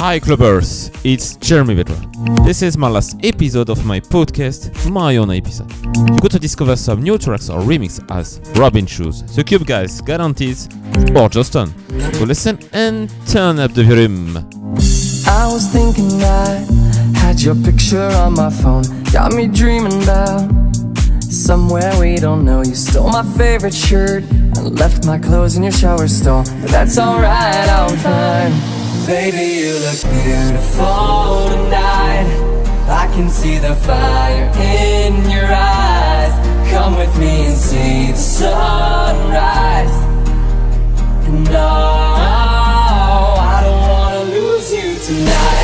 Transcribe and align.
Hi 0.00 0.20
Clubbers, 0.20 0.96
it's 1.04 1.34
Jeremy 1.38 1.74
Vedra. 1.74 2.46
This 2.46 2.62
is 2.62 2.78
my 2.78 2.88
last 2.88 3.16
episode 3.24 3.68
of 3.68 3.84
my 3.84 3.98
podcast, 3.98 4.88
my 4.88 5.16
own 5.16 5.32
episode. 5.32 5.72
You 5.96 6.18
got 6.18 6.30
to 6.30 6.38
discover 6.38 6.76
some 6.76 7.02
new 7.02 7.18
tracks 7.18 7.50
or 7.50 7.58
remix 7.62 7.98
as 8.08 8.40
Robin 8.56 8.86
Schulz, 8.86 9.22
The 9.34 9.42
Cube 9.42 9.66
Guys, 9.66 10.00
Guarantees, 10.00 10.68
or 11.16 11.28
just 11.28 11.52
done. 11.52 11.74
So 12.14 12.24
listen 12.26 12.60
and 12.72 13.10
turn 13.26 13.58
up 13.58 13.74
the 13.74 13.82
volume. 13.82 14.36
I 15.26 15.50
was 15.52 15.66
thinking 15.66 16.22
I 16.22 16.64
had 17.18 17.40
your 17.40 17.56
picture 17.56 18.08
on 18.22 18.34
my 18.34 18.50
phone, 18.50 18.84
got 19.12 19.32
me 19.32 19.48
dreaming 19.48 20.00
about 20.04 20.48
somewhere 21.22 21.98
we 21.98 22.18
don't 22.18 22.44
know. 22.44 22.62
You 22.62 22.76
stole 22.76 23.08
my 23.08 23.24
favorite 23.36 23.74
shirt 23.74 24.22
and 24.22 24.78
left 24.78 25.04
my 25.06 25.18
clothes 25.18 25.56
in 25.56 25.64
your 25.64 25.72
shower 25.72 26.06
stall, 26.06 26.44
but 26.62 26.70
that's 26.70 26.98
alright, 26.98 27.68
I'm 27.68 27.96
fine. 27.96 28.77
Baby, 29.08 29.64
you 29.64 29.72
look 29.72 30.02
beautiful 30.02 31.48
tonight. 31.48 32.28
I 32.90 33.06
can 33.14 33.30
see 33.30 33.56
the 33.56 33.74
fire 33.74 34.52
in 34.60 35.30
your 35.30 35.46
eyes. 35.46 36.70
Come 36.70 36.94
with 36.94 37.18
me 37.18 37.46
and 37.46 37.56
see 37.56 38.12
the 38.12 38.18
sunrise. 38.18 39.94
And 41.26 41.42
no, 41.44 41.56
I 41.56 43.60
don't 43.64 43.88
wanna 43.88 44.24
lose 44.24 44.70
you. 44.74 44.94
Tonight, 45.06 45.57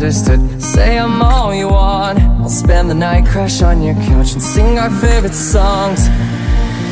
misunderstood. 0.00 0.62
Say 0.62 0.98
I'm 0.98 1.22
all 1.22 1.54
you 1.54 1.68
want. 1.68 2.18
I'll 2.18 2.48
spend 2.48 2.90
the 2.90 2.94
night, 2.94 3.26
crash 3.26 3.62
on 3.62 3.82
your 3.82 3.94
couch, 3.94 4.32
and 4.32 4.42
sing 4.42 4.78
our 4.78 4.90
favorite 4.90 5.34
songs. 5.34 6.08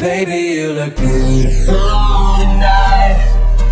Baby, 0.00 0.60
you 0.60 0.72
look 0.72 0.96
beautiful 0.96 1.74
tonight. 1.74 3.16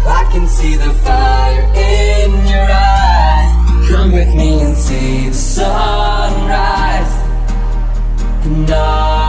I 0.06 0.28
can 0.32 0.46
see 0.46 0.76
the 0.76 0.90
fire 1.04 1.62
in 1.74 2.30
your 2.46 2.68
eyes. 2.70 3.88
Come 3.90 4.12
with 4.12 4.34
me 4.34 4.60
and 4.62 4.76
see 4.76 5.28
the 5.28 5.34
sunrise. 5.34 7.12
No, 8.46 8.76
I 8.76 9.25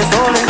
bebida 0.00 0.32
de 0.32 0.49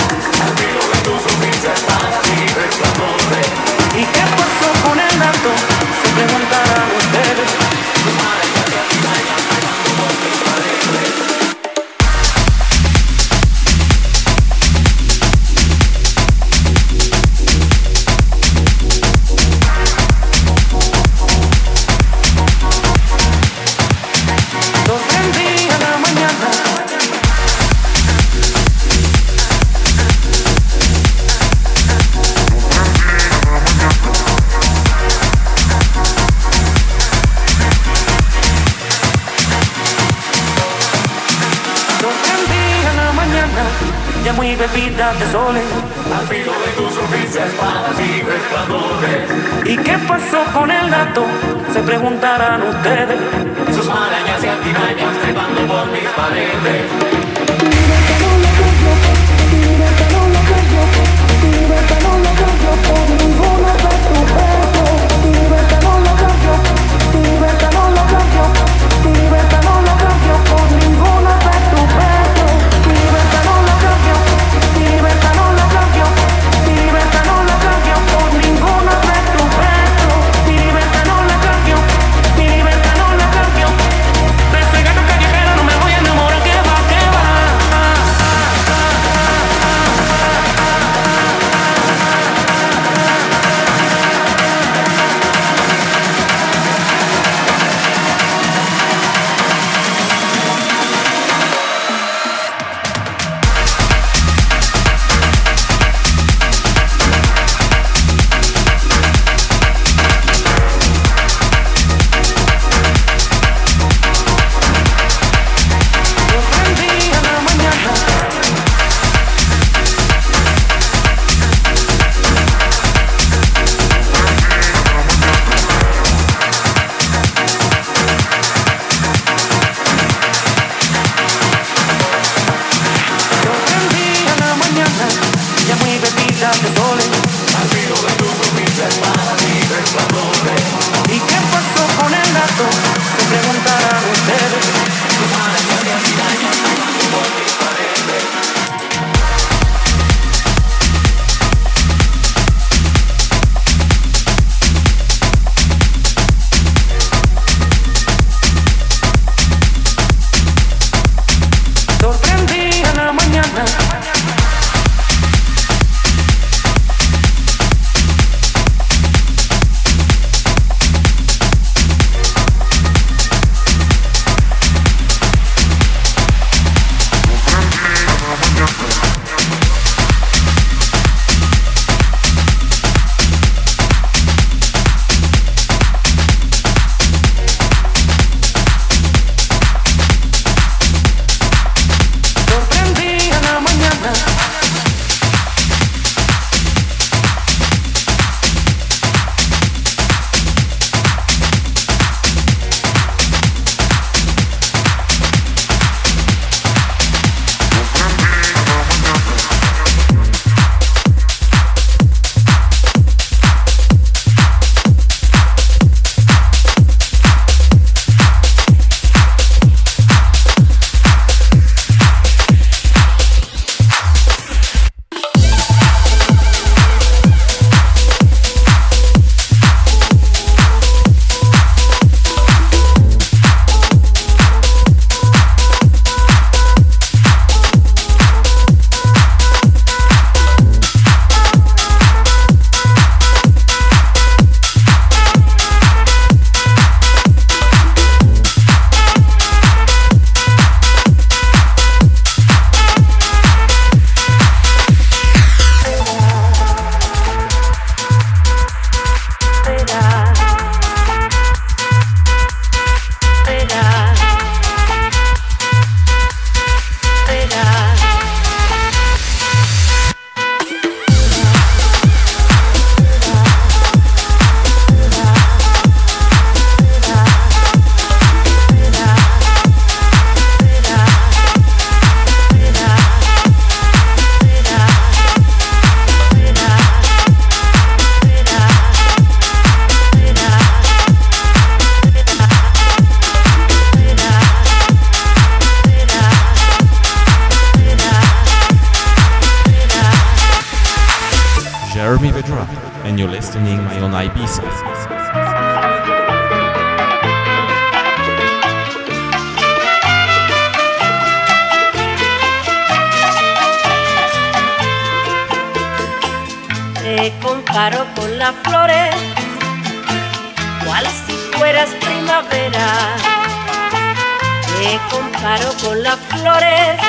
con 325.90 326.04
las 326.04 326.20
flores, 326.20 327.00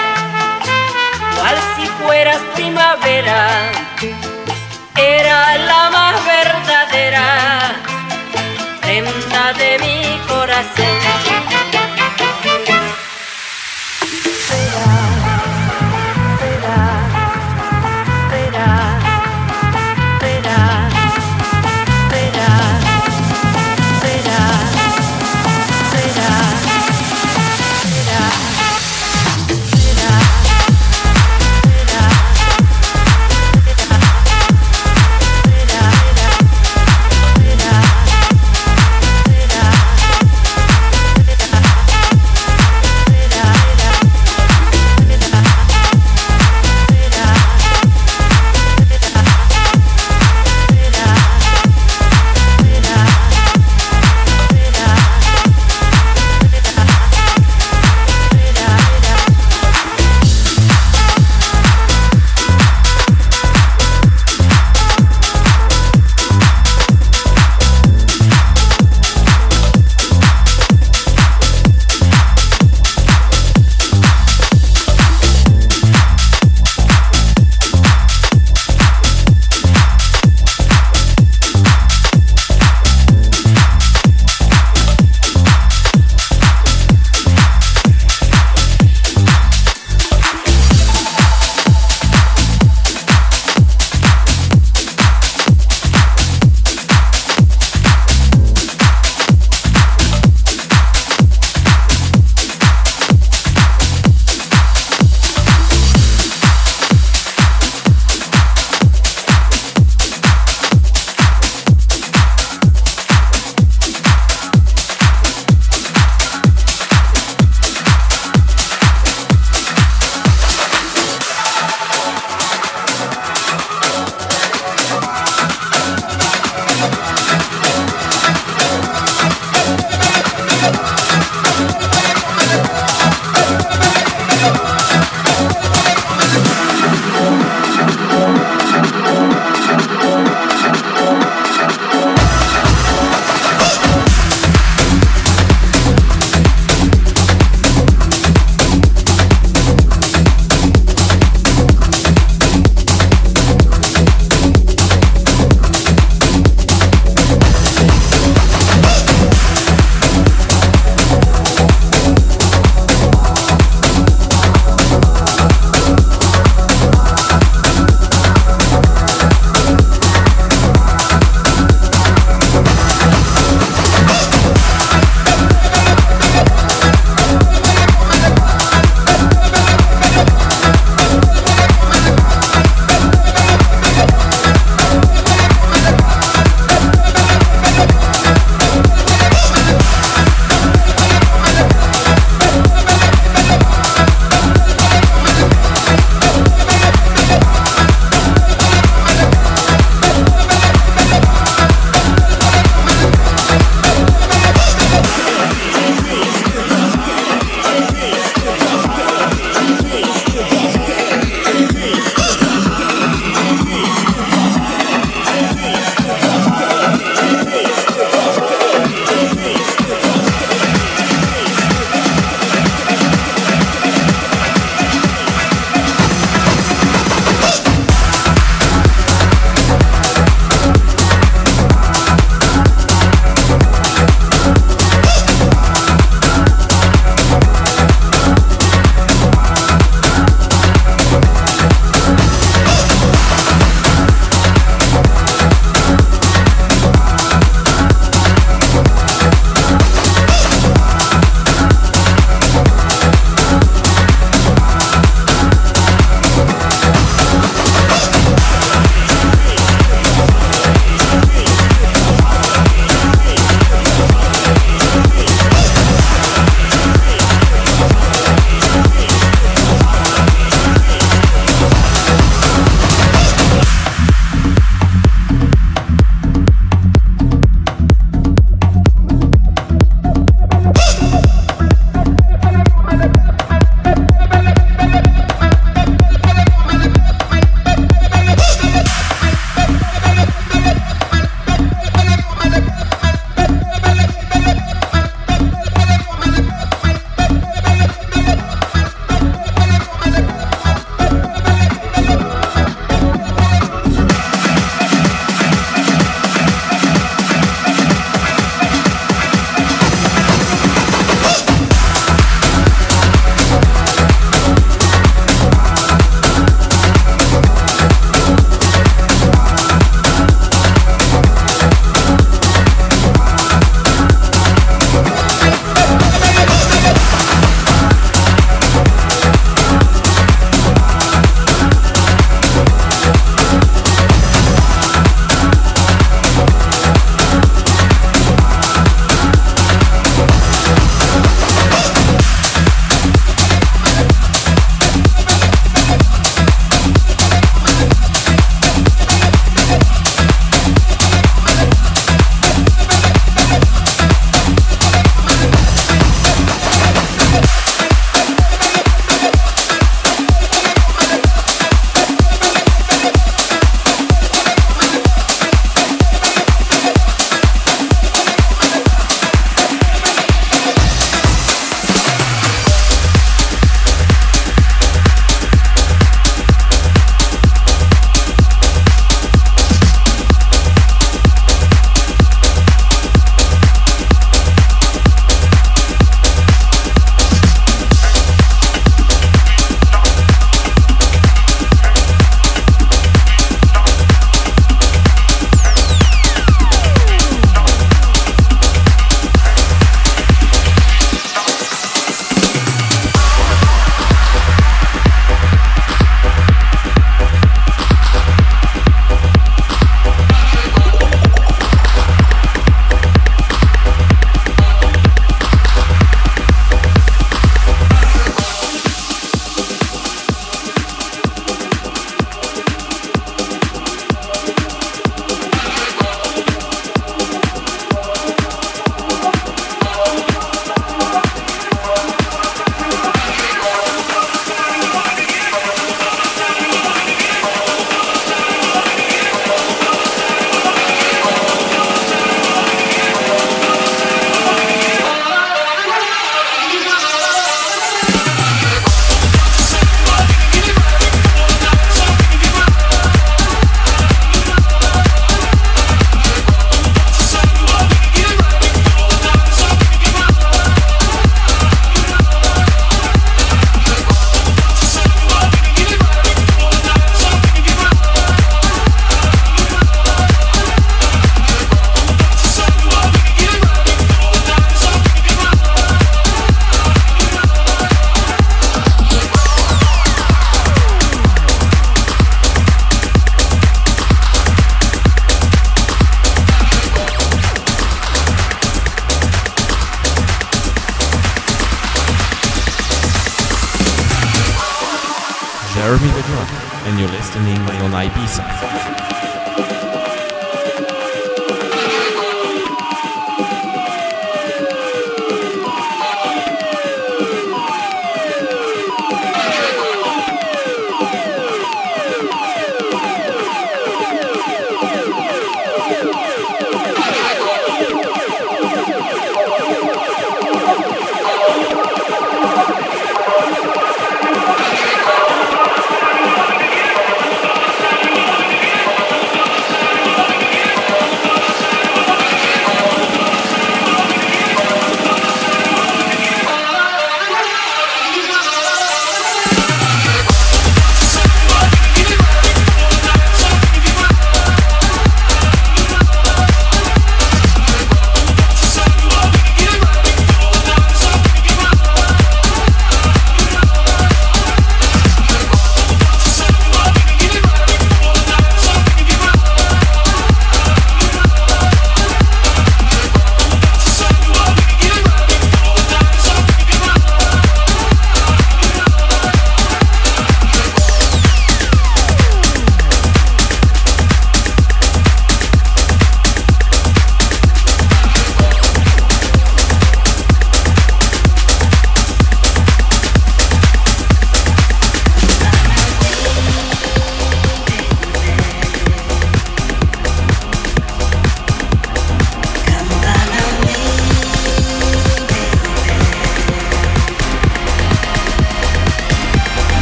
cual 1.38 1.57
si 1.75 1.85
fueras 2.03 2.39
primavera. 2.55 3.71
Era 4.95 5.56
la 5.56 5.91
más 5.91 6.15
verdadera 6.25 7.75
prenda 8.82 9.53
de 9.53 9.77
mi 9.77 10.19
corazón. 10.27 11.50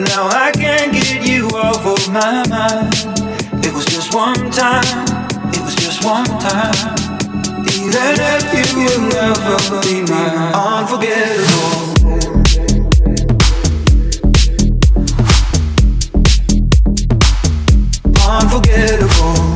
Now 0.00 0.28
I 0.28 0.50
can't 0.52 0.92
get 0.94 1.28
you 1.28 1.48
off 1.48 1.84
of 1.84 2.10
my 2.10 2.42
mind. 2.48 2.94
It 3.62 3.74
was 3.74 3.84
just 3.84 4.14
one 4.14 4.50
time, 4.50 4.82
it 5.52 5.60
was 5.60 5.74
just 5.74 6.02
one 6.02 6.24
time. 6.24 6.96
Even 7.68 8.16
if 8.18 8.52
you 8.54 8.64
will 8.80 9.00
never 9.10 9.58
be 9.82 10.00
unforgettable. 10.54 11.20
Unforgettable. 11.36 11.90
Unforgettable. 18.26 19.49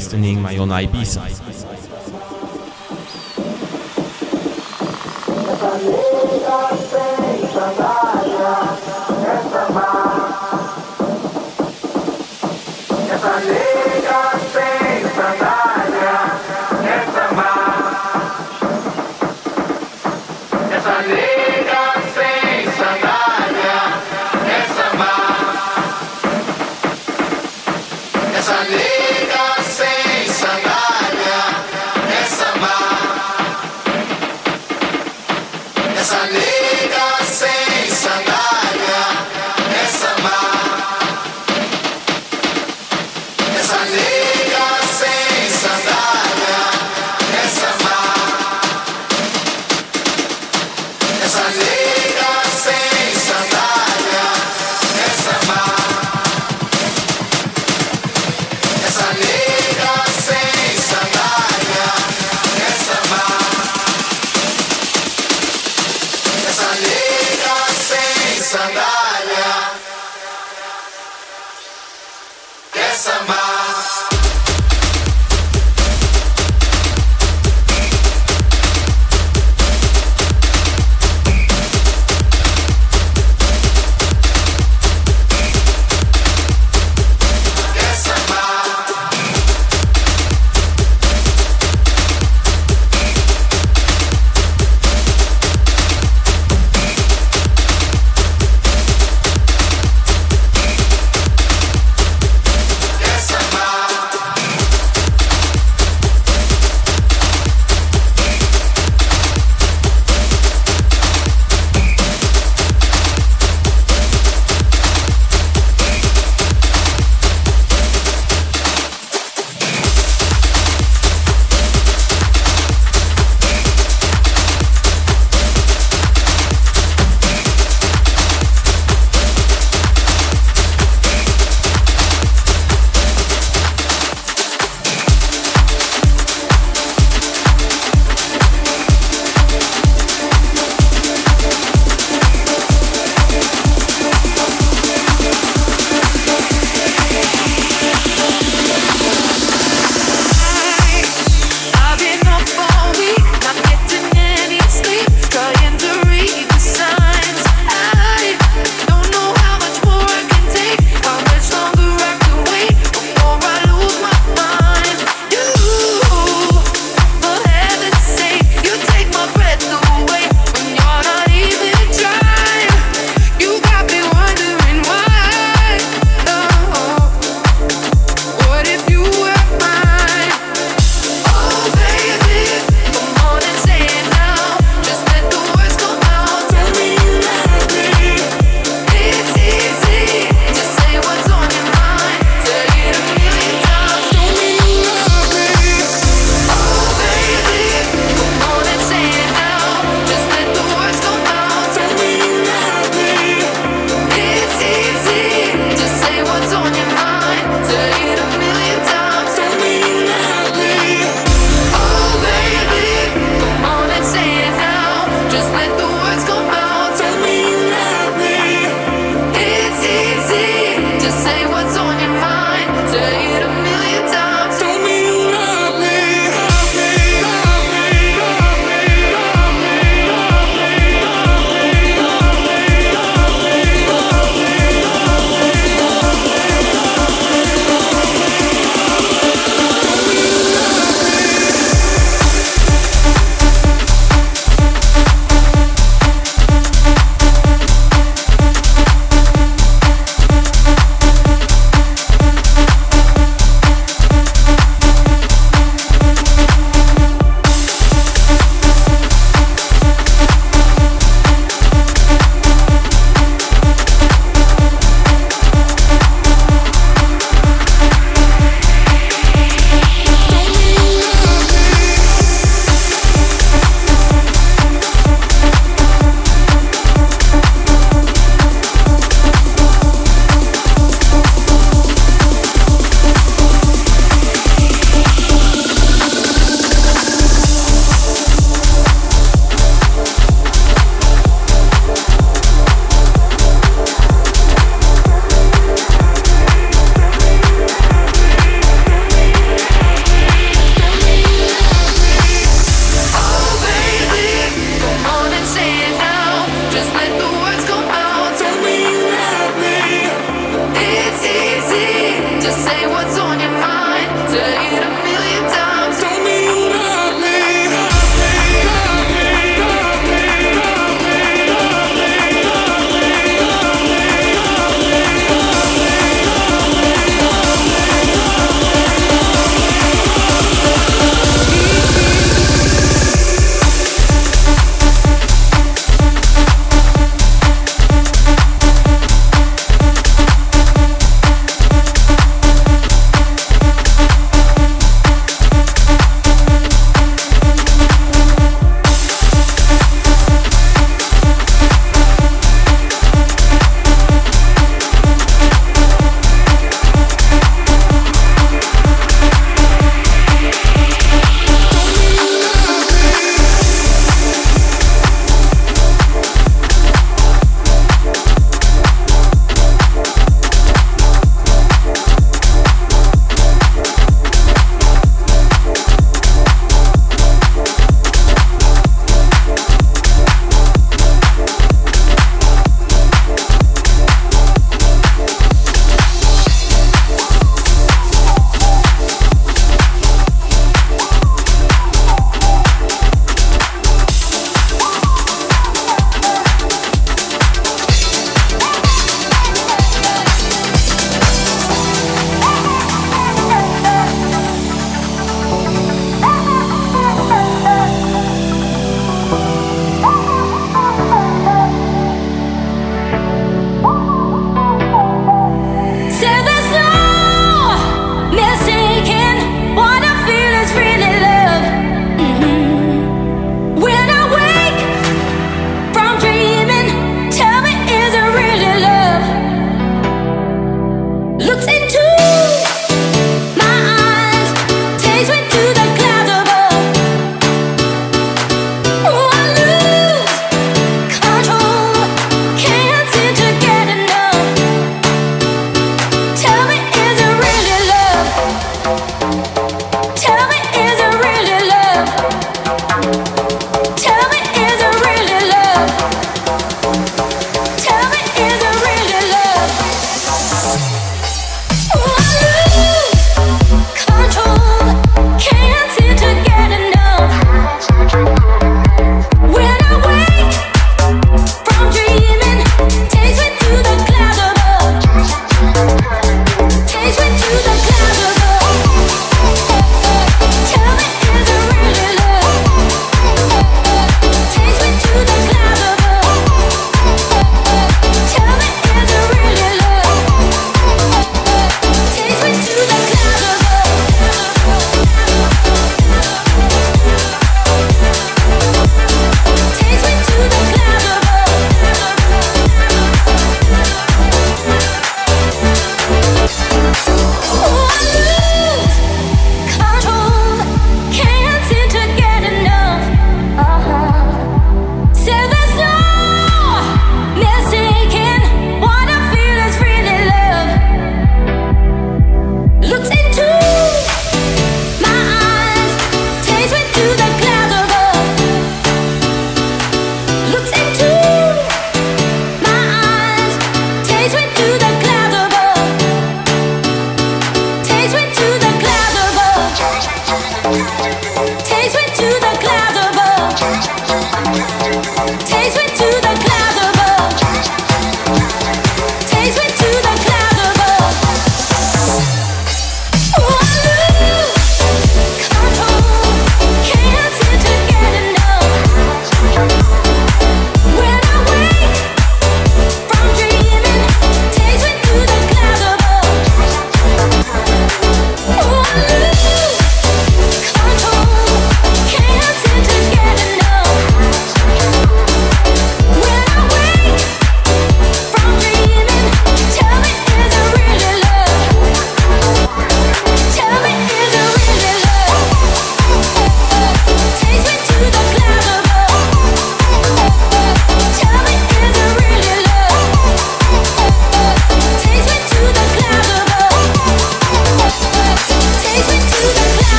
Listening 0.00 0.40
my 0.40 0.56
own 0.56 0.70
Ibiza. 0.70 1.29
Esa 36.00 36.26
negra 36.28 37.18
se 37.30 37.69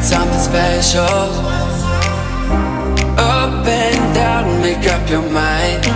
got 0.00 0.04
something 0.04 0.38
special. 0.38 1.04
Up 3.18 3.66
and 3.66 4.14
down, 4.14 4.62
make 4.62 4.86
up 4.86 5.08
your 5.10 5.22
mind. 5.30 5.86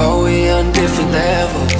Are 0.00 0.22
we 0.22 0.50
on 0.50 0.72
different 0.72 1.10
levels. 1.12 1.79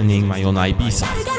Listening 0.00 0.26
my 0.26 0.42
own 0.44 0.54
Ibiza. 0.54 1.29